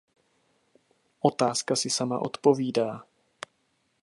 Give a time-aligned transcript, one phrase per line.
[1.19, 3.05] Otázka si sama odpovídá.